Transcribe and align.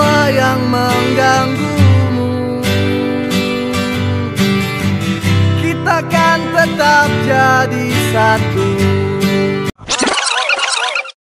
semua 0.00 0.32
yang 0.32 0.60
mengganggumu. 0.72 2.32
Kita 5.60 6.00
kan 6.08 6.40
tetap 6.56 7.08
jadi 7.28 7.86
satu 8.08 8.68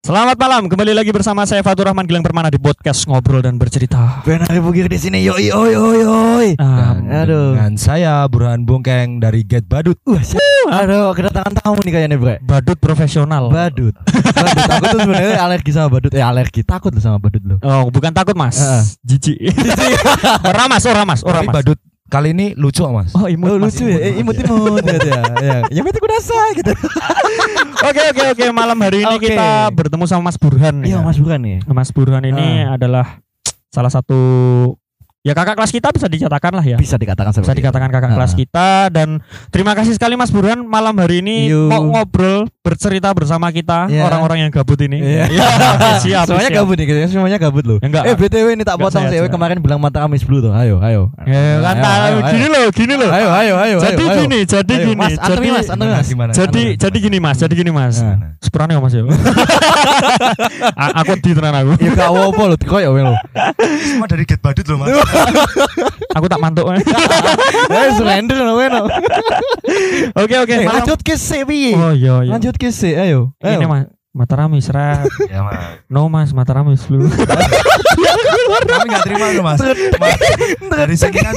Selamat 0.06 0.38
malam, 0.38 0.70
kembali 0.70 0.94
lagi 0.94 1.10
bersama 1.10 1.42
saya 1.42 1.66
Fatur 1.66 1.90
Rahman 1.90 2.06
Gilang 2.06 2.22
Permana 2.22 2.46
di 2.46 2.62
podcast 2.62 3.10
Ngobrol 3.10 3.42
dan 3.42 3.58
Bercerita. 3.58 4.22
Benar 4.22 4.46
Bugir 4.62 4.86
di 4.86 4.94
sini. 4.94 5.26
Yoi 5.26 5.50
yoi 5.50 5.74
yoi 5.74 5.98
yoi. 6.06 6.48
Ah, 6.62 6.94
Aduh. 6.94 7.58
Dengan 7.58 7.74
saya 7.74 8.22
Burhan 8.30 8.62
Bongkeng 8.62 9.18
dari 9.18 9.42
Get 9.42 9.66
Badut. 9.66 9.98
Wah, 10.06 10.22
si- 10.22 10.38
aduh 10.70 11.10
kedatangan 11.10 11.58
tamu 11.58 11.82
nih 11.82 11.90
kayaknya, 11.90 12.18
Bre. 12.18 12.38
badut 12.38 12.78
profesional. 12.78 13.50
Badut. 13.50 13.98
badut. 14.06 14.66
Aku 14.78 14.84
tuh 14.94 14.98
sebenarnya 15.02 15.42
alergi 15.50 15.70
sama 15.74 15.88
badut. 15.90 16.14
Eh 16.14 16.22
alergi, 16.22 16.62
takut 16.62 16.94
sama 17.02 17.18
badut 17.18 17.42
loh. 17.42 17.58
Oh, 17.66 17.90
bukan 17.90 18.14
takut 18.14 18.38
mas, 18.38 18.62
Heeh. 18.62 18.82
jijik. 19.02 19.38
ora 20.54 20.70
mas, 20.70 20.86
ora 20.86 21.02
mas, 21.02 21.20
ora 21.26 21.42
mas. 21.42 21.50
Badut 21.50 21.78
kali 22.06 22.30
ini 22.32 22.46
lucu 22.54 22.82
Mas. 22.86 23.10
Oh 23.12 23.26
imut 23.26 23.50
Oh, 23.50 23.58
mas, 23.58 23.74
lucu 23.74 23.90
ya, 23.90 23.98
eh, 23.98 24.20
imut 24.22 24.34
imut 24.34 24.82
gitu 24.82 25.08
ya. 25.10 25.22
Ya, 25.42 25.56
ya 25.70 25.80
itu 25.82 25.98
kudasa 25.98 26.38
gitu. 26.54 26.72
Oke 27.86 28.02
oke 28.08 28.22
oke, 28.34 28.44
malam 28.50 28.78
hari 28.80 29.04
ini 29.04 29.14
Oke. 29.14 29.30
kita 29.30 29.68
bertemu 29.70 30.04
sama 30.08 30.32
Mas 30.32 30.38
Burhan. 30.40 30.82
Iya, 30.82 30.98
ya. 30.98 31.04
Mas 31.04 31.18
bukan 31.20 31.38
nih. 31.38 31.58
Mas 31.68 31.90
Burhan 31.92 32.24
ini 32.24 32.64
adalah 32.64 33.20
salah 33.68 33.92
satu 33.92 34.18
ya 35.20 35.34
kakak 35.34 35.58
kelas 35.58 35.70
kita 35.70 35.90
bisa 35.92 36.06
dikatakan 36.08 36.52
lah 36.56 36.64
ya. 36.64 36.78
Bisa 36.80 36.96
dikatakan 36.96 37.34
Bisa 37.36 37.52
dikatakan 37.52 37.88
kakak 37.92 38.10
Ah. 38.10 38.16
kelas 38.16 38.32
kita 38.32 38.68
dan 38.90 39.20
terima 39.50 39.76
kasih 39.76 39.92
sekali 39.92 40.14
Mas 40.14 40.32
Burhan 40.32 40.64
malam 40.64 40.96
hari 40.96 41.20
ini 41.20 41.50
Yo. 41.52 41.68
mau 41.68 41.82
ngobrol 41.84 42.46
bercerita 42.66 43.14
bersama 43.14 43.46
kita 43.54 43.86
Iya. 43.86 44.02
orang-orang 44.02 44.38
yang 44.42 44.50
gabut 44.50 44.74
ini. 44.82 44.98
Iya. 44.98 45.24
Iya, 45.36 46.02
siap. 46.02 46.24
Semuanya 46.26 46.50
siap. 46.50 46.58
gabut 46.66 46.74
nih, 46.74 46.86
kayaknya 46.90 47.08
semuanya 47.08 47.38
gabut 47.38 47.64
loh. 47.64 47.78
Enggak. 47.78 48.02
Eh 48.10 48.14
BTW 48.18 48.58
ini 48.58 48.64
tak 48.66 48.76
potong 48.82 49.06
sih. 49.06 49.18
Kemarin 49.30 49.62
bilang 49.62 49.78
mata 49.78 50.02
Amis 50.02 50.26
Blue 50.26 50.42
tuh. 50.42 50.50
Ayo, 50.50 50.82
ayo. 50.82 51.14
Ya, 51.22 51.62
kan 51.62 51.76
Ayo, 51.78 51.84
tak- 51.84 52.02
ayo, 52.02 52.18
gini 52.34 52.46
loh, 52.50 52.66
gini 52.74 52.94
loh. 52.98 53.10
Ayo, 53.12 53.28
ayo, 53.30 53.54
ayo. 53.60 53.76
Jadi 53.78 54.02
ayo, 54.02 54.10
ayo. 54.10 54.20
gini, 54.26 54.38
jadi 54.42 54.74
Ayo, 54.74 54.84
gini, 54.88 54.96
Mas, 54.96 55.14
antemi 55.20 55.46
jadi 55.46 55.54
Mas, 55.54 55.66
antemi 55.70 55.92
Mas. 55.92 56.06
Gimana? 56.08 56.30
jadi 56.32 56.62
jadi 56.74 56.96
gini 56.98 57.18
Mas, 57.22 57.36
jadi 57.38 57.54
gini 57.54 57.70
Mas. 57.70 57.96
Sepurane 58.42 58.72
kok 58.74 58.82
Mas 58.82 58.94
ya. 58.96 59.02
Aku 61.04 61.12
di 61.20 61.30
tenan 61.36 61.54
aku. 61.54 61.70
Ya 61.78 61.90
gak 61.92 62.08
apa-apa 62.10 62.42
lho, 62.50 62.56
koyo 62.64 62.88
wae 62.96 63.02
lho. 63.04 63.14
Semua 63.84 64.06
dari 64.08 64.24
Get 64.24 64.40
Badut 64.40 64.66
loh 64.66 64.78
Mas. 64.82 64.88
Aku 66.16 66.32
tak 66.32 66.40
mantuk. 66.40 66.64
Eh 66.72 66.80
surrender 68.00 68.40
no. 68.40 68.56
Oke 70.16 70.34
oke. 70.40 70.54
Eh, 70.56 70.64
lanjut 70.64 71.00
ke 71.04 71.12
piye? 71.44 71.76
Oh 71.76 71.92
iya 71.92 72.24
iya. 72.24 72.30
Lanjut 72.32 72.55
ke 72.56 72.68
sih, 72.68 72.92
ayo. 72.92 73.32
Ini 73.38 73.56
Ayo. 73.58 73.68
Mas, 73.68 73.84
Mataram 74.10 74.50
Isra. 74.58 75.04
ya 75.26 75.40
Mas. 75.40 75.84
No 75.86 76.08
Mas, 76.08 76.32
Mataram 76.32 76.68
is 76.70 76.82
flu. 76.82 77.04
Kami 78.66 78.84
nggak 78.86 79.04
terima 79.04 79.26
loh 79.30 79.44
Mas. 79.44 79.60
Ma- 79.96 80.18
dari 80.74 80.94
sini 80.94 81.14
kan 81.14 81.36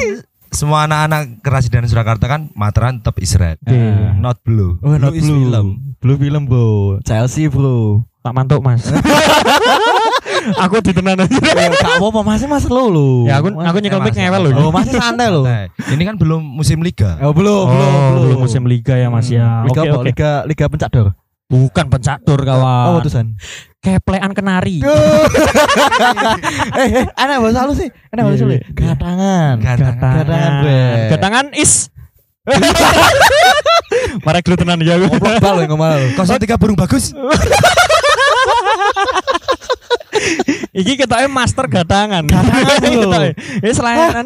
semua 0.50 0.84
anak-anak 0.84 1.44
kerasidan 1.44 1.86
Surakarta 1.86 2.26
kan 2.26 2.50
Mataran 2.54 3.00
tetap 3.00 3.20
Israel. 3.20 3.60
Oke. 3.60 3.78
Not 4.18 4.42
blue. 4.42 4.80
Oh, 4.80 4.96
not 4.96 5.14
is 5.14 5.22
blue. 5.22 5.46
film. 5.46 5.68
Blue 6.00 6.18
film, 6.18 6.48
Bro. 6.48 7.04
Chelsea, 7.04 7.46
Bro. 7.46 8.08
tak 8.20 8.34
mantuk 8.34 8.60
Mas. 8.60 8.84
aku 10.56 10.76
di 10.82 10.92
tenan 10.92 11.20
aja. 11.20 11.30
Ya 11.32 11.68
gak 11.70 11.98
apa-apa, 11.98 12.22
masih 12.22 12.48
mas 12.48 12.66
lo 12.66 12.88
lho. 12.88 13.10
Ya 13.26 13.40
aku 13.40 13.52
aku 13.54 13.78
nyekel 13.80 14.00
mic 14.00 14.14
ngewel 14.14 14.42
loh. 14.48 14.52
Oh, 14.68 14.72
masih 14.72 14.96
santai. 14.96 15.28
Nah, 15.30 15.66
ini 15.92 16.04
kan 16.04 16.16
belum 16.16 16.42
musim 16.42 16.80
liga. 16.80 17.20
Oh, 17.20 17.32
belum, 17.32 17.52
Oh, 17.52 17.68
belum, 17.68 17.92
belum. 17.92 18.22
belum 18.24 18.40
musim 18.40 18.64
liga 18.66 18.96
ya 18.96 19.08
Mas 19.08 19.28
ya. 19.28 19.64
Liga 19.64 19.82
Oke 19.82 19.90
apa? 19.90 20.02
Liga 20.04 20.32
Liga 20.46 20.66
Pencador. 20.68 21.08
Bukan 21.50 21.86
pencatur 21.90 22.40
Oh, 22.40 22.46
kawan. 22.46 23.02
putusan. 23.02 23.26
Keplean 23.82 24.30
kenari. 24.32 24.84
eh, 26.78 26.88
eh, 26.94 27.06
anak 27.16 27.42
bahasa 27.42 27.66
halus 27.66 27.78
sih. 27.80 27.90
Anak 28.12 28.24
bahasa 28.28 28.38
Iya, 28.38 28.46
halus. 28.46 28.60
iya. 28.60 28.70
Gatangan. 28.70 29.56
Gatangan. 29.58 30.26
Gatangan, 31.10 31.46
is. 31.58 31.90
Marek 34.26 34.46
lu 34.46 34.56
tenan 34.56 34.78
ya. 34.82 35.00
Goblok 35.00 35.42
bal 35.42 35.58
ngomong. 35.66 36.14
Kosong 36.14 36.38
tiga 36.38 36.60
burung 36.60 36.78
bagus. 36.78 37.10
Iki 40.70 41.02
ketoknya 41.02 41.30
master 41.30 41.66
gatangan. 41.66 42.24
Gatangan, 42.30 42.78
lho. 42.94 43.10
Ketoke. 43.10 43.30
Ini 43.66 43.72
selain 43.74 43.98
Eh, 43.98 44.24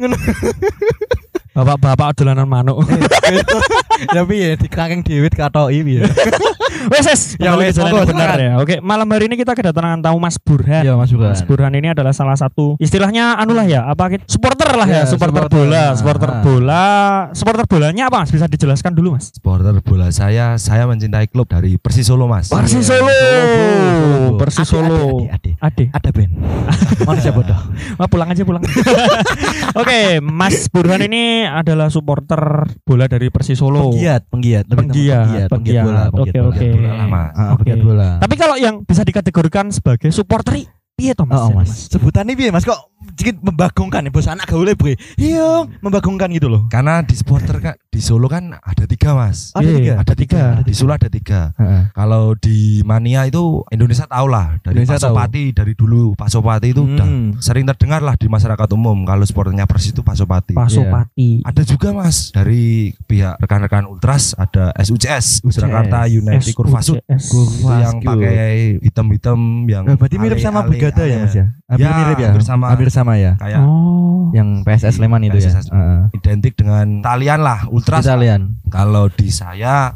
bapak-bapak 1.56 2.22
dolanan 2.22 2.46
manuk. 2.46 2.86
Ya 4.14 4.22
piye 4.22 4.54
dikrangeng 4.54 5.02
dhewe 5.02 5.26
katoki 5.28 5.82
piye? 5.82 6.06
Wes 6.88 7.04
wes, 7.04 7.22
Ya, 7.36 7.52
wes, 7.52 7.76
benar 7.76 8.38
ya. 8.38 8.56
Oke, 8.56 8.80
malam 8.80 9.04
hari 9.06 9.28
ini 9.28 9.36
kita 9.36 9.52
kedatangan 9.52 10.00
tamu 10.00 10.16
Mas 10.16 10.40
Burhan. 10.40 10.80
Iya, 10.80 10.96
Mas 10.96 11.12
Burhan. 11.12 11.30
Mas 11.30 11.42
Burhan 11.42 11.72
ini 11.74 11.88
adalah 11.88 12.10
salah 12.10 12.32
satu 12.32 12.78
istilahnya 12.78 13.36
anu 13.36 13.52
lah 13.52 13.66
ya, 13.66 13.84
apa 13.84 14.08
kita 14.08 14.24
supporter 14.24 14.72
lah 14.72 14.86
ya, 14.86 15.02
Ya, 15.02 15.04
supporter, 15.04 15.44
supporter. 15.44 15.58
bola, 15.60 15.82
Ah, 15.82 15.92
supporter 15.92 16.30
ah. 16.30 16.40
bola. 16.40 16.86
Supporter 17.32 17.64
bolanya 17.66 18.04
apa 18.06 18.22
Mas? 18.22 18.30
Bisa 18.30 18.46
dijelaskan 18.46 18.92
dulu 18.92 19.18
Mas? 19.18 19.28
Supporter 19.30 19.76
bola 19.80 20.08
saya, 20.10 20.56
saya 20.56 20.86
mencintai 20.86 21.26
klub 21.26 21.44
dari 21.46 21.76
Persis 21.76 22.06
Solo 22.06 22.24
Mas. 22.24 22.48
Persis 22.48 22.80
Solo. 22.82 23.10
Solo. 23.10 24.38
Persis 24.38 24.66
Solo. 24.66 25.26
ade, 25.26 25.28
ade, 25.28 25.52
Ade. 25.60 25.84
Ada 25.90 26.08
Ben. 26.10 26.30
Manusia 27.08 27.30
bodoh. 27.30 27.60
Pulang 28.06 28.28
aja 28.28 28.42
pulang. 28.42 28.62
Oke, 29.80 30.18
Mas 30.20 30.66
Burhan 30.66 31.02
ini 31.02 31.44
adalah 31.44 31.88
supporter 31.88 32.40
bola 32.82 33.06
dari 33.06 33.28
Persis 33.28 33.56
Solo. 33.56 33.90
Penggiat, 33.90 34.26
penggiat, 34.28 34.64
Penggiat, 34.66 35.48
penggiat, 35.48 35.48
penggiat 35.48 35.84
bola, 35.84 36.02
penggiat. 36.08 36.10
penggiat 36.10 36.34
Oke, 36.34 36.38
bola. 36.40 36.50
oke. 36.50 36.69
Bola 36.74 36.90
lah, 36.94 37.06
Mas. 37.06 37.32
Ah, 37.34 37.48
Oke. 37.54 37.70
Tapi 38.20 38.34
kalau 38.34 38.56
yang 38.58 38.82
bisa 38.82 39.02
dikategorikan 39.02 39.70
sebagai 39.70 40.10
supporter 40.10 40.60
piye 40.94 41.16
to 41.16 41.24
Mas? 41.24 41.40
Oh, 41.40 41.50
mas. 41.54 41.70
Sebutannya 41.88 42.34
piye 42.36 42.52
Mas 42.52 42.66
kok 42.66 42.89
sedikit 43.02 43.40
membagongkan 43.40 44.00
ya 44.02 44.10
bos 44.10 44.26
anak 44.26 44.44
gaule 44.46 44.72
bre. 44.72 44.96
Iya, 45.14 45.64
membagongkan 45.80 46.28
gitu 46.30 46.46
loh. 46.46 46.68
Karena 46.68 47.00
di 47.00 47.12
supporter 47.12 47.56
kan 47.58 47.74
di 47.82 47.98
Solo 47.98 48.26
kan 48.26 48.54
ada 48.54 48.84
tiga 48.84 49.12
mas. 49.12 49.52
Ada 49.52 49.60
Iya, 49.62 49.74
tiga. 49.74 49.92
Ada 49.96 50.14
tiga. 50.14 50.42
Di 50.62 50.72
Solo 50.72 50.92
ada 50.92 51.08
tiga. 51.08 51.40
Kalau 51.90 52.32
di 52.34 52.58
Mania 52.82 53.24
itu 53.24 53.64
Indonesia 53.68 54.04
tahu 54.04 54.26
lah 54.26 54.56
dari 54.60 54.78
Indonesia 54.78 54.96
Pak 54.96 55.04
Sopati 55.06 55.44
dari 55.50 55.72
dulu 55.72 56.12
Pak 56.14 56.28
Sopati 56.28 56.68
itu 56.70 56.82
udah 56.82 57.02
Hmm. 57.02 57.34
sering 57.38 57.64
terdengar 57.64 58.00
lah 58.00 58.14
di 58.14 58.26
masyarakat 58.26 58.68
umum 58.70 59.02
kalau 59.02 59.22
supporternya 59.22 59.64
Persis 59.64 59.90
itu 59.90 60.00
Pak 60.00 60.14
Sopati. 60.14 60.52
Pasopati. 60.52 61.42
Ada 61.42 61.62
juga 61.62 61.92
mas 61.92 62.30
dari 62.30 62.60
pihak 63.02 63.36
rekan-rekan 63.38 63.84
Ultras 63.86 64.32
ada 64.34 64.70
SUCS 64.76 65.42
Surakarta 65.42 66.04
United 66.06 66.52
Kurvasut 66.52 67.00
yang 67.66 68.00
pakai 68.00 68.78
hitam-hitam 68.80 69.38
yang 69.66 69.82
Nah, 69.82 69.96
berarti 69.96 70.16
mirip 70.16 70.38
sama 70.38 70.62
Brigada 70.62 71.02
ya 71.02 71.16
ale. 71.16 71.22
Mas 71.22 71.34
ya? 71.34 71.46
Hampir 71.66 71.82
Ya, 71.82 71.90
mirip 71.96 72.16
ya? 72.16 72.28
hampir 72.30 72.44
sama. 72.44 72.66
Hampir 72.90 73.06
sama 73.06 73.14
ya. 73.22 73.32
kayak 73.38 73.62
Oh. 73.62 74.34
Yang 74.34 74.66
PSS 74.66 74.98
Sleman 74.98 75.22
itu 75.22 75.38
ya. 75.38 75.50
PSS. 75.54 75.66
Heeh. 75.70 76.00
identik 76.18 76.54
dengan 76.58 77.02
talian 77.06 77.40
lah 77.46 77.70
Ultras 77.70 78.02
Italian. 78.02 78.58
kalau 78.66 79.06
di 79.06 79.30
saya 79.30 79.94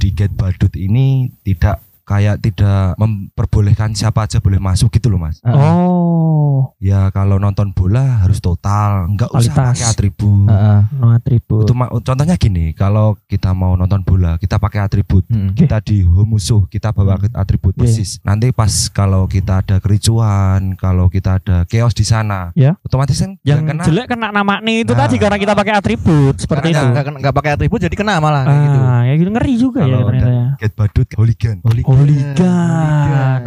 di 0.00 0.16
Get 0.16 0.32
Badut 0.32 0.72
ini 0.76 1.28
tidak 1.44 1.84
kayak 2.10 2.36
tidak 2.40 2.98
memperbolehkan 2.98 3.94
siapa 3.94 4.24
aja 4.24 4.38
boleh 4.38 4.58
masuk 4.58 4.90
gitu 4.90 5.06
loh 5.06 5.20
mas 5.20 5.38
Heeh. 5.40 5.54
Oh. 5.54 6.74
ya 6.76 7.06
kalau 7.08 7.36
nonton 7.36 7.70
bola 7.70 8.20
harus 8.20 8.38
total 8.38 9.06
nggak 9.08 9.30
usah 9.30 9.54
pakai 9.54 9.86
atribut 9.86 10.44
Heeh. 10.44 10.80
No 10.92 11.06
atribut. 11.12 11.62
Itu 11.62 11.72
ma- 11.72 11.88
contohnya 11.88 12.34
gini 12.34 12.72
kalau 12.72 13.14
kita 13.24 13.52
mau 13.52 13.72
nonton 13.74 14.02
bola 14.02 14.34
kita 14.36 14.58
pakai 14.58 14.82
atribut 14.82 15.22
Mm. 15.22 15.54
kita 15.54 15.78
di 15.80 16.02
home 16.02 16.32
musuh 16.32 16.66
kita 16.66 16.90
bawa 16.90 17.14
Hmm. 17.14 17.30
atribut 17.32 17.70
Iya. 17.72 17.80
persis 17.80 18.18
nanti 18.20 18.50
pas 18.50 18.68
kalau 18.88 19.24
kita 19.24 19.60
ada 19.60 19.78
kericuan 19.78 20.74
kalau 20.74 21.06
kita 21.06 21.38
ada 21.38 21.62
chaos 21.64 21.92
di 21.92 22.02
sana 22.02 22.50
Ya. 22.52 22.74
otomatis 22.82 23.14
kan 23.14 23.38
yang 23.42 23.62
kena 23.62 23.84
jelek 23.84 24.06
kena 24.08 24.28
nama 24.30 24.58
nih 24.58 24.82
itu 24.82 24.90
Nah. 24.90 25.00
tadi 25.00 25.16
karena 25.16 25.36
kita 25.36 25.52
pakai 25.52 25.72
atribut 25.72 26.34
seperti 26.36 26.68
Karena 26.68 26.82
itu. 26.82 26.86
Enggak 26.90 27.04
enggak 27.14 27.34
pakai 27.36 27.50
atribut 27.54 27.78
jadi 27.78 27.94
kena 27.94 28.18
malah 28.18 28.42
gitu. 28.42 28.78
Ah, 28.80 29.02
ya 29.02 29.14
gitu 29.14 29.30
ngeri 29.30 29.54
juga 29.54 29.80
ya 29.80 29.92
Kalau 29.92 30.06
ternyata 30.08 30.28
ya. 30.28 30.46
Get 30.58 30.72
Badut 30.74 31.08
hooligan 31.14 31.56
Holigan, 31.62 31.86
holigan, 32.00 33.44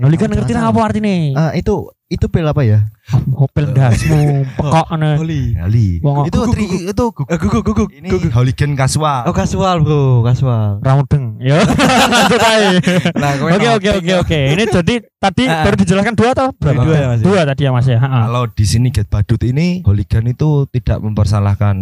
holigan 0.00 0.28
Eh, 0.32 0.36
ngerti 0.40 0.52
apa 0.56 0.80
artinya? 0.80 1.16
Ah, 1.36 1.52
itu 1.52 1.92
itu 2.08 2.26
pil 2.28 2.48
apa 2.48 2.64
ya? 2.64 2.88
Hopel 3.32 3.70
dasmu, 3.70 4.22
pekok 4.58 4.86
ane. 4.90 5.10
Holi. 5.16 5.98
Wong 5.98 6.26
itu 6.26 6.38
tri, 6.48 6.64
itu 6.86 7.04
gu- 7.10 7.26
Eh, 7.26 7.36
guguk 7.36 7.62
guguk 7.62 7.88
ini 7.90 8.08
hooligan 8.28 8.72
kasual 8.72 9.24
Oh 9.24 9.32
kasual 9.32 9.80
bro, 9.80 10.22
kasual. 10.22 10.78
Raudeng, 10.80 11.36
ya. 11.38 11.58
Lanjut. 12.42 12.82
Nah, 13.14 13.32
kowe 13.36 13.50
Oke 13.52 13.68
oke 13.70 13.88
oke 13.98 14.12
oke. 14.18 14.40
Ini 14.52 14.62
jadi 14.66 14.94
tadi 15.16 15.42
Ah. 15.44 15.62
baru 15.62 15.76
dijelaskan 15.76 16.14
dua 16.14 16.30
atau 16.32 16.48
berapa? 16.52 16.82
Dua 16.82 16.94
ya, 16.94 17.06
Mas, 17.06 17.18
ya? 17.18 17.24
Dua 17.24 17.40
tadi 17.44 17.62
ya 17.62 17.70
Mas 17.70 17.86
ya. 17.86 17.98
Kalau 17.98 18.44
di 18.48 18.64
sini 18.64 18.88
Get 18.88 19.06
Badut 19.06 19.42
ini 19.42 19.82
hooligan 19.82 20.24
itu 20.26 20.48
tidak 20.68 20.98
mempersalahkan 20.98 21.74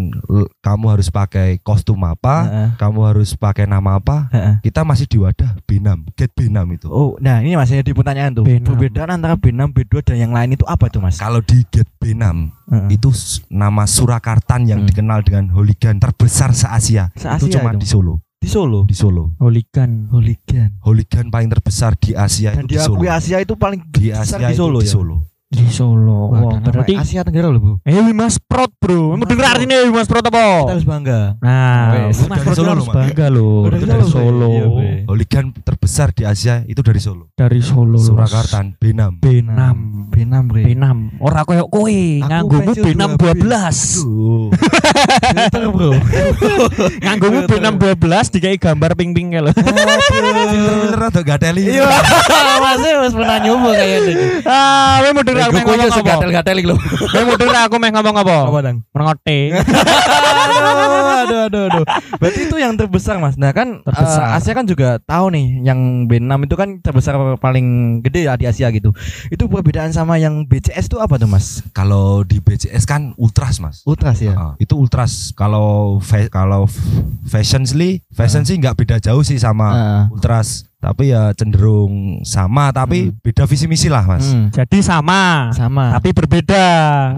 kamu 0.59 0.87
harus 0.89 1.09
pakai 1.09 1.59
kostum 1.59 2.01
apa, 2.03 2.49
kamu 2.77 3.01
harus 3.07 3.35
pakai 3.35 3.65
nama 3.65 3.97
apa. 3.97 4.27
Kita 4.61 4.83
masih 4.83 5.05
di 5.05 5.17
wadah 5.17 5.61
Benam, 5.63 6.09
Get 6.15 6.33
Benam 6.33 6.67
itu. 6.71 6.89
Oh, 6.89 7.15
nah 7.19 7.39
ini 7.39 7.55
masih 7.55 7.81
di 7.81 7.93
pertanyaan 7.93 8.33
tuh. 8.33 8.43
B6. 8.43 8.65
Perbedaan 8.65 9.11
antara 9.13 9.35
B6, 9.35 9.71
B2 9.71 9.93
dan 10.03 10.17
yang 10.19 10.33
lain 10.33 10.51
itu 10.51 10.65
apa 10.65 10.89
tuh, 10.89 10.99
Mas? 10.99 11.20
Kalau 11.21 11.45
di 11.45 11.61
Get 11.69 11.85
Benam 12.01 12.49
Heeh. 12.65 12.97
itu 12.97 13.13
nama 13.53 13.85
Surakartan 13.85 14.65
yang 14.65 14.81
Hmm. 14.81 14.89
dikenal 14.89 15.21
dengan 15.21 15.53
hooligan 15.53 16.01
terbesar 16.01 16.57
se-Asia. 16.57 17.13
Se-Asia 17.13 17.37
itu 17.37 17.47
cuma 17.53 17.77
itu? 17.77 17.85
di 17.85 17.87
Solo. 17.87 18.15
Di 18.41 18.49
Solo. 18.49 18.81
di 18.89 18.97
Solo. 18.97 19.37
Hooligan. 19.37 20.09
Hooligan. 20.09 20.81
Hooligan 20.81 21.29
paling 21.29 21.53
terbesar 21.53 21.93
di 21.95 22.17
Asia 22.17 22.57
Dan 22.57 22.65
itu 22.65 22.73
di 22.73 22.77
Solo. 22.81 23.05
Asia 23.05 23.37
itu 23.37 23.53
paling 23.53 23.85
Di 23.93 24.09
Asia 24.09 24.41
di 24.41 24.49
itu 24.49 24.65
Solo 24.65 24.81
di 24.81 24.89
ya. 24.89 24.93
Di 25.51 25.67
Solo. 25.67 26.31
Wah, 26.31 26.63
dan 26.63 26.63
berarti 26.63 26.95
Asia 26.95 27.27
Tenggara 27.27 27.51
loh, 27.51 27.59
Bu. 27.59 27.73
Eh 27.83 27.99
Wimas 27.99 28.39
Prot, 28.39 28.71
Bro. 28.79 29.19
Mau 29.19 29.27
denger 29.27 29.51
artinya 29.51 29.83
Wimas 29.83 30.07
Prot 30.07 30.23
Kita 30.23 30.31
apa? 30.31 30.71
harus 30.71 30.87
bangga. 30.87 31.43
Nah, 31.43 32.07
Wes, 32.07 32.23
dari 32.23 32.39
Prot 32.47 32.55
Solo 32.55 32.71
harus 32.71 32.87
Mas. 32.87 32.95
bangga 32.95 33.27
loh. 33.35 33.67
Oh, 33.67 33.67
dari 33.67 33.83
Itu 33.83 33.87
dari 33.91 34.07
Solo. 34.07 34.47
Iya, 34.55 34.67
Be. 34.71 34.89
Hooligan 35.11 35.51
terbesar 35.67 36.15
di 36.15 36.23
Asia 36.23 36.63
itu 36.71 36.87
dari 36.87 37.03
Solo. 37.03 37.35
Dari 37.35 37.59
Solo. 37.67 37.99
Surakarta, 37.99 38.63
Benam. 38.79 39.19
Benam. 39.19 40.07
Benam, 40.07 40.43
Bre. 40.47 40.71
Benam. 40.71 41.19
Ora 41.19 41.43
koyo 41.43 41.67
kowe, 41.67 41.99
nganggomu 42.31 42.71
Benam 42.79 43.19
12. 43.19 43.43
12. 43.43 44.07
Tuh. 44.07 44.55
Filter, 45.35 45.63
Bro. 45.67 45.91
Nganggomu 47.03 47.51
Benam 47.51 47.75
12 47.75 47.99
dikai 48.39 48.55
gambar 48.55 48.95
ping-ping 48.95 49.35
lho. 49.43 49.51
Filter-filter 49.51 51.03
atau 51.11 51.23
gateli. 51.27 51.75
Iya. 51.75 51.91
Masih 52.71 52.93
Mas 53.03 53.15
pernah 53.19 53.39
nyoba 53.43 53.71
kayaknya. 53.75 54.15
Ah, 54.47 55.03
denger 55.03 55.40
aku 55.41 55.53
meh 55.57 55.65
ngomong 55.65 55.89
apa? 55.89 56.11
gatel-gatel 56.13 56.59
lho. 56.67 56.77
Mau 57.25 57.37
denger 57.41 57.57
aku 57.65 57.77
meh 57.81 57.91
ngomong 57.95 58.17
apa? 58.21 58.37
Apa, 58.49 58.59
Dang? 58.61 58.77
Mengote. 58.93 59.39
aduh, 61.23 61.41
aduh, 61.43 61.63
aduh, 61.63 61.65
aduh. 61.71 61.85
Berarti 62.17 62.41
itu 62.43 62.57
yang 62.57 62.75
terbesar, 62.75 63.17
Mas. 63.17 63.35
Nah, 63.35 63.51
kan 63.51 63.81
Terbesar. 63.81 64.23
eh, 64.23 64.37
Asia 64.37 64.53
kan 64.53 64.65
juga 64.65 64.99
tahu 65.01 65.31
nih 65.31 65.47
yang 65.63 65.79
B6 66.05 66.45
itu 66.45 66.55
kan 66.55 66.69
terbesar 66.79 67.13
paling 67.37 67.67
gede 68.01 68.25
ya 68.25 68.35
di 68.35 68.45
Asia 68.45 68.69
gitu. 68.69 68.91
Itu 69.27 69.47
perbedaan 69.47 69.91
sama 69.91 70.17
yang 70.17 70.45
BCS 70.45 70.87
itu 70.87 70.97
apa 70.97 71.17
tuh, 71.17 71.27
Mas? 71.27 71.61
Kalau 71.71 72.23
di 72.23 72.39
BCS 72.39 72.85
kan 72.85 73.13
ultras, 73.17 73.59
Mas. 73.59 73.83
Ultras 73.85 74.19
ya. 74.19 74.33
Ah, 74.33 74.53
itu 74.57 74.75
ultras. 74.75 75.33
Kalau 75.33 75.99
fa- 75.99 76.29
kalau 76.29 76.65
fashion 77.25 77.63
sih, 77.63 78.01
fashion 78.11 78.43
sih 78.43 78.57
nggak 78.57 78.77
beda 78.77 78.97
jauh 78.99 79.21
sih 79.21 79.37
sama 79.37 79.69
Ah. 79.71 80.03
ultras. 80.09 80.65
Tapi 80.81 81.13
ya 81.13 81.37
cenderung 81.37 82.25
sama, 82.25 82.73
tapi 82.73 83.13
beda 83.15 83.45
visi 83.45 83.69
misi 83.69 83.93
lah, 83.93 84.01
Mas. 84.01 84.25
Hmm. 84.25 84.49
Jadi 84.49 84.81
sama, 84.81 85.53
Sama. 85.53 85.93
tapi 85.93 86.09
berbeda. 86.11 86.65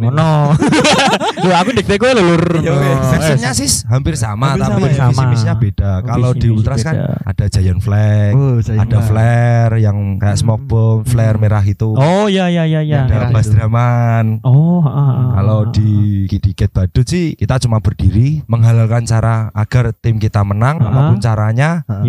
Ngono. 0.03 0.51
Lho 1.47 1.55
aku 1.55 1.71
dikte 1.71 1.95
kowe 1.95 2.11
lho, 2.11 2.23
Lur. 2.25 2.59
Iya, 2.59 2.73
wes. 2.73 2.91
Oh, 2.93 3.11
Fashionnya 3.13 3.51
sih 3.55 3.71
hampir 3.93 4.15
sama, 4.17 4.57
Hampir 4.57 4.65
tapi 4.65 4.81
sama 4.91 5.05
ya? 5.05 5.09
visi 5.13 5.25
misinya 5.29 5.55
beda. 5.55 5.91
Kalau 6.01 6.31
di 6.33 6.49
ultras 6.49 6.81
kan 6.81 6.95
beda. 6.97 7.15
ada 7.23 7.45
giant 7.47 7.79
flag, 7.79 8.33
Oh, 8.33 8.57
ada 8.59 8.99
flare 9.03 9.75
yang 9.79 10.17
kayak 10.17 10.35
smoke 10.35 10.65
bomb, 10.65 11.05
flare 11.05 11.37
merah 11.37 11.61
itu. 11.61 11.93
Oh 11.93 12.25
ya 12.27 12.49
ya 12.49 12.65
ya 12.65 12.81
ya. 12.81 13.05
ada 13.05 13.29
Bas 13.29 13.45
itu. 13.45 13.55
Draman. 13.55 14.41
Oh, 14.43 14.81
ah, 14.81 14.97
ah, 14.97 15.29
Kalau 15.37 15.59
ah, 15.63 15.71
di 15.71 15.93
di 16.25 16.51
Get 16.53 16.73
Badut 16.73 17.05
sih 17.05 17.37
kita 17.37 17.61
cuma 17.61 17.79
berdiri 17.79 18.41
menghalalkan 18.47 19.05
cara 19.05 19.53
agar 19.53 19.93
tim 19.95 20.17
kita 20.17 20.41
menang 20.43 20.81
Ah. 20.81 20.89
apa 20.89 21.01
pun 21.09 21.19
caranya 21.19 21.85
ah. 21.85 22.01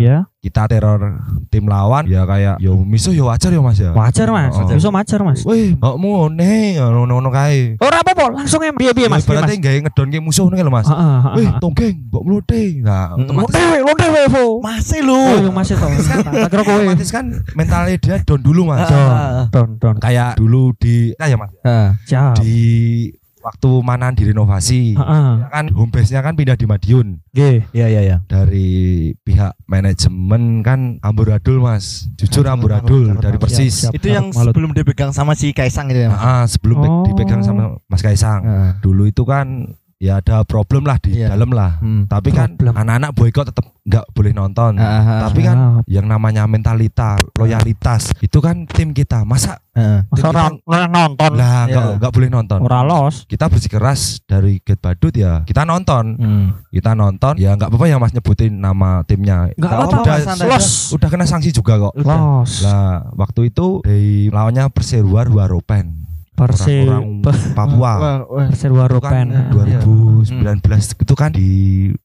Ya, 0.44 0.52
kita 0.52 0.68
teror 0.68 1.00
tim 1.48 1.64
lawan 1.64 2.04
ya 2.04 2.28
kayak 2.28 2.60
yo 2.60 2.76
miso 2.76 3.08
yo 3.08 3.32
wajar 3.32 3.48
yo 3.48 3.64
Mas 3.64 3.80
ya. 3.80 3.96
wajar 3.96 4.28
Mas. 4.28 4.52
Oh. 4.52 4.68
Bisa 4.68 4.92
wajar 4.92 5.20
Mas. 5.24 5.40
Wih, 5.40 5.72
mbok 5.72 5.96
ngene 6.36 6.76
ngono-ngono 6.76 7.32
kae. 7.32 7.80
Ora 7.80 8.04
apa-apa, 8.04 8.28
langsung 8.36 8.60
em 8.60 8.76
piye-piye 8.76 9.08
Mas. 9.08 9.24
piye, 9.24 9.40
Berarti 9.40 9.56
gawe 9.56 9.78
ngedonke 9.88 10.18
musuh 10.20 10.44
ngene 10.44 10.60
lho 10.60 10.72
Mas. 10.72 10.84
Wih, 11.32 11.48
tonggeng, 11.56 11.96
mbok 12.12 12.22
mlute. 12.22 12.62
Nah, 12.84 13.16
Hmm. 13.16 13.24
Lo 13.24 13.48
otomatis 13.48 13.54
dewe, 13.56 13.78
lo 13.80 13.92
dewe, 13.96 14.22
Vo. 14.28 14.44
Masih 14.60 15.00
Oh, 15.00 15.08
lu. 15.08 15.48
yang 15.48 15.56
masih 15.56 15.74
tau. 15.80 15.88
Tak 16.44 16.50
kira 16.50 16.62
kowe. 16.62 16.76
otomatis 16.76 17.08
kan 17.08 17.24
mentalnya 17.54 17.96
dia 17.96 18.16
down 18.20 18.40
dulu 18.42 18.68
Mas. 18.68 18.84
Don, 18.90 19.48
don, 19.48 19.68
don. 19.80 19.96
Kayak 19.96 20.36
dulu 20.36 20.74
di 20.76 21.16
nah 21.16 21.24
ya 21.24 21.40
Mas, 21.40 21.52
di 22.36 22.54
waktu 23.44 23.70
manan 23.78 24.16
direnovasi. 24.16 24.96
Heeh. 24.96 25.28
Ya 25.38 25.48
kan 25.52 25.68
home 25.68 25.92
base-nya 25.92 26.18
kan 26.18 26.32
pindah 26.32 26.56
di 26.56 26.64
Madiun. 26.64 27.20
Nggih. 27.30 27.68
Iya, 27.70 27.86
iya, 27.86 28.00
iya. 28.02 28.16
dari 28.24 28.72
pihak 29.20 29.52
manajemen 29.66 30.42
kan 30.60 30.80
amburadul 30.98 31.60
mas 31.60 32.08
jujur 32.16 32.42
amburadul 32.44 33.12
dari 33.16 33.36
Persis 33.36 33.84
siap. 33.84 33.92
Itu 33.92 34.08
yang 34.08 34.32
Malut. 34.32 34.50
sebelum 34.50 34.70
dipegang 34.72 35.12
sama 35.12 35.36
si 35.36 35.52
Kaisang 35.52 35.92
itu 35.92 36.00
ya. 36.00 36.10
Mas? 36.10 36.18
ah 36.18 36.44
sebelum 36.48 36.76
Oh. 36.80 37.04
dipegang 37.04 37.40
sama 37.40 37.76
Mas 37.84 38.00
Kaisang 38.00 38.40
Ah. 38.40 38.72
dulu 38.80 39.04
itu 39.04 39.22
kan 39.22 39.76
ya 40.04 40.20
ada 40.20 40.44
problem 40.44 40.84
lah 40.84 41.00
di 41.00 41.16
Iya. 41.16 41.32
dalam 41.32 41.48
lah 41.48 41.80
Hmm. 41.80 42.04
tapi 42.04 42.28
kan 42.28 42.52
anak-anak 42.54 43.10
boykot 43.10 43.48
tetap 43.48 43.64
nggak 43.82 44.04
boleh 44.10 44.32
nonton 44.32 44.76
Ah, 44.76 44.84
ah, 45.00 45.20
tapi 45.24 45.40
kan 45.42 45.56
Ah. 45.56 45.80
yang 45.86 46.04
namanya 46.04 46.44
mentalitas 46.44 47.20
loyalitas 47.34 48.12
itu 48.18 48.38
kan 48.38 48.64
tim 48.66 48.92
kita 48.92 49.24
masa. 49.24 49.56
Masa 50.06 50.30
ora 50.30 50.54
ora 50.62 50.86
nonton. 50.86 51.34
lah 51.34 51.66
nggak 51.66 51.82
Iya. 51.84 51.96
nggak 51.98 52.12
boleh 52.12 52.28
nonton 52.30 52.58
Ora 52.62 52.80
los. 52.80 53.26
kita 53.26 53.48
bersikeras 53.48 54.22
dari 54.22 54.60
Get 54.60 54.78
Badut 54.78 55.10
ya 55.12 55.42
kita 55.42 55.64
nonton 55.64 56.14
Hmm. 56.14 56.46
kita 56.68 56.92
nonton 56.92 57.34
ya 57.36 57.52
nggak 57.54 57.68
apa-apa 57.68 57.86
ya 57.86 57.96
mas 57.96 58.12
nyebutin 58.12 58.54
nama 58.54 59.02
timnya 59.02 59.50
Enggak 59.50 59.56
Nggak 59.56 59.72
apa-apa. 59.72 59.96
Udah 59.96 60.48
Los. 60.48 60.68
udah 60.92 61.08
kena 61.08 61.24
sanksi 61.24 61.50
juga 61.50 61.74
kok. 61.76 61.94
Los. 61.96 62.62
Lah, 62.62 63.08
waktu 63.14 63.48
itu 63.48 63.80
dari 63.80 64.28
lawannya 64.28 64.68
Perseruar 64.68 65.26
Waropen. 65.26 66.13
Persi 66.34 66.82
Orang-orang 66.82 67.22
Papua. 67.58 67.92
Itu 68.50 68.74
kan 68.74 68.90
Ropen. 68.90 69.26
Iya. 69.30 69.80
2019 69.80 71.02
itu 71.06 71.14
kan 71.14 71.30
di 71.30 71.50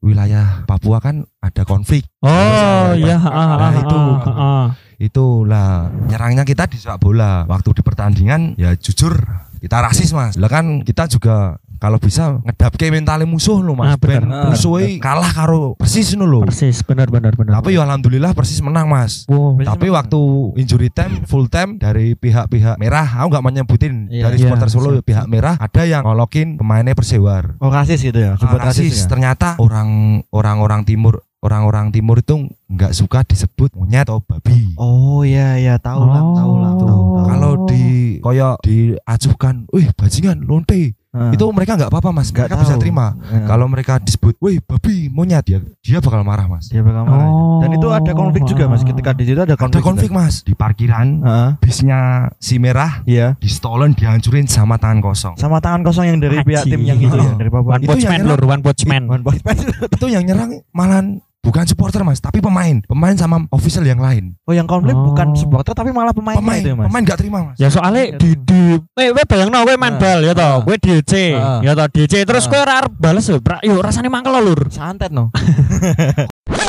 wilayah 0.05 0.63
Papua 0.69 1.01
kan 1.01 1.25
ada 1.41 1.65
konflik. 1.65 2.05
Oh, 2.21 2.93
iya, 2.93 3.17
ah, 3.17 3.57
Nah, 3.57 3.57
ah, 3.57 3.71
itu. 3.73 3.97
ah, 3.97 4.29
ah. 4.29 4.65
Itulah 4.99 5.89
nyerangnya 6.05 6.45
kita 6.45 6.69
di 6.69 6.77
sepak 6.77 7.01
bola. 7.01 7.47
Waktu 7.49 7.73
di 7.73 7.81
pertandingan 7.81 8.53
ya 8.59 8.77
jujur 8.77 9.17
kita 9.59 9.81
rasis 9.81 10.13
Mas. 10.13 10.37
Lah 10.37 10.51
kan 10.51 10.85
kita 10.85 11.09
juga 11.09 11.57
kalau 11.79 11.97
bisa 11.97 12.43
ngedapke 12.43 12.85
mentalnya 12.87 13.23
musuh 13.23 13.57
lo 13.57 13.73
Mas. 13.73 13.95
bener. 13.95 14.21
ben 14.21 14.29
Ah. 14.29 14.51
musuhnya 14.51 14.99
kalah 14.99 15.31
karo 15.31 15.73
Persis 15.73 16.13
no 16.13 16.23
lo. 16.23 16.43
Persis, 16.43 16.83
benar 16.83 17.07
benar 17.07 17.33
benar. 17.33 17.57
Tapi 17.57 17.73
ya 17.73 17.81
alhamdulillah 17.81 18.31
Persis 18.31 18.59
menang 18.59 18.85
Mas. 18.85 19.23
Wow. 19.25 19.55
Persis 19.55 19.69
Tapi 19.69 19.87
menang. 19.87 19.97
waktu 19.97 20.19
injury 20.57 20.89
time, 20.89 21.23
full 21.23 21.47
time 21.47 21.75
dari 21.75 22.13
pihak-pihak 22.13 22.75
merah, 22.75 23.07
aku 23.17 23.31
nggak 23.31 23.45
menyebutin 23.45 23.93
Iya. 24.07 24.27
dari 24.27 24.35
Iya, 24.35 24.43
supporter 24.45 24.67
Solo 24.67 24.89
pihak 24.99 25.25
merah 25.25 25.55
ada 25.55 25.81
yang 25.81 26.03
ngolokin 26.03 26.55
pemainnya 26.55 26.91
Persewar. 26.91 27.55
Oh, 27.57 27.69
rasis 27.69 28.01
gitu 28.01 28.19
ya. 28.19 28.35
Ah, 28.35 28.59
rasis. 28.59 28.83
rasis. 28.85 28.95
ya? 28.97 29.07
Ternyata 29.07 29.55
orang 29.57 29.89
orang-orang 30.29 30.83
timur 30.83 31.23
orang-orang 31.39 31.87
timur 31.89 32.19
itu 32.19 32.35
nggak 32.67 32.91
suka 32.91 33.23
disebut 33.23 33.71
monyet 33.71 34.03
atau 34.03 34.19
babi. 34.19 34.75
Oh 34.75 35.23
iya 35.23 35.55
iya 35.55 35.79
tahu 35.79 36.03
lah 36.03 36.19
Oh. 36.21 36.35
tahu 36.35 36.53
lah 36.57 36.71
tahu. 36.73 36.83
tahu. 36.83 37.01
Kalau 37.25 37.51
di 37.65 37.83
koyo 38.19 38.59
diacuhkan, 38.59 39.63
wih 39.69 39.87
bajingan 39.93 40.43
lonte, 40.43 40.98
Ah. 41.09 41.33
itu 41.33 41.41
mereka 41.49 41.73
nggak 41.73 41.89
apa-apa 41.89 42.13
mas, 42.13 42.29
Nggak 42.29 42.53
mereka 42.53 42.61
bisa 42.61 42.75
terima. 42.77 43.17
Ah. 43.17 43.49
Kalau 43.49 43.65
mereka 43.65 43.97
disebut, 43.97 44.37
wih 44.37 44.61
babi 44.61 45.09
monyet, 45.09 45.41
dia 45.41 45.57
dia 45.81 45.97
bakal 45.97 46.21
marah 46.21 46.45
mas. 46.45 46.69
dia 46.69 46.85
bakal 46.85 47.01
marah. 47.01 47.25
Oh. 47.25 47.57
Dan 47.59 47.73
itu 47.73 47.87
ada 47.89 48.11
konflik 48.13 48.45
juga 48.45 48.69
Mas 48.69 48.85
ketika 48.85 49.11
di 49.11 49.25
situ 49.25 49.41
ada 49.41 49.57
konflik. 49.57 49.81
Ada 49.81 49.87
konflik 49.89 50.11
mas 50.13 50.45
di 50.45 50.53
parkiran, 50.53 51.07
juga. 51.17 51.25
Heeh. 51.25 51.49
bisnya 51.59 51.99
si 52.37 52.61
merah 52.61 53.01
Iya. 53.03 53.33
di 53.41 53.49
stolen 53.49 53.97
dihancurin 53.97 54.45
sama 54.45 54.77
tangan 54.77 55.01
kosong. 55.01 55.33
Sama 55.35 55.57
tangan 55.57 55.81
kosong 55.81 56.05
yang 56.07 56.21
dari 56.21 56.45
pihak 56.45 56.69
tim 56.69 56.85
yang 56.85 57.01
itu 57.01 57.09
ya, 57.11 57.25
Oh. 57.25 57.35
dari 57.35 57.49
Papua. 57.49 57.75
One 57.75 57.81
Itu 57.81 57.89
Punch 57.89 58.03
yang 58.05 58.11
Man 58.13 58.21
nyerang. 58.21 58.37
lur, 58.37 58.41
One 58.45 58.61
Punch 58.61 58.83
Man. 58.85 59.03
One 59.09 59.23
Punch 59.25 59.41
Man. 59.41 59.57
itu 59.89 60.05
yang 60.07 60.23
nyerang 60.23 60.51
malah 60.69 61.01
bukan 61.39 61.63
supporter 61.63 62.03
mas, 62.03 62.19
tapi 62.19 62.39
pemain, 62.39 62.83
pemain 62.83 63.15
sama 63.15 63.47
official 63.49 63.81
yang 63.81 63.97
lain. 63.97 64.35
Oh 64.43 64.51
yang 64.51 64.65
konflik 64.65 64.91
Oh. 64.91 65.11
bukan 65.11 65.31
supporter 65.33 65.71
tapi 65.71 65.89
malah 65.89 66.11
pemain 66.11 66.35
Pemain, 66.35 66.59
itu 66.59 66.69
ya 66.69 66.75
Mas. 66.75 66.85
pemain 66.91 67.03
nggak 67.03 67.19
terima 67.19 67.37
mas. 67.47 67.55
Ya 67.55 67.69
soalnya 67.69 68.11
di 68.15 68.35
di 68.35 68.61
we 68.93 69.05
we 69.09 69.21
bayangno 69.23 69.63
kowe 69.63 69.75
main 69.75 69.95
Ah. 69.95 69.99
bal 69.99 70.19
ya 70.21 70.33
toh, 70.35 70.43
Ah. 70.43 70.57
kowe 70.59 70.75
DC, 70.75 71.13
Ah. 71.33 71.59
ya 71.63 71.71
toh 71.73 71.87
DC 71.87 72.13
terus 72.23 72.43
kowe 72.45 72.59
ora 72.59 72.83
arep 72.83 72.93
bales 72.93 73.23
yo, 73.25 73.39
rasane 73.79 74.11
mangkel 74.11 74.35
lur. 74.37 74.67
Santet 74.67 75.09
no. 75.09 75.31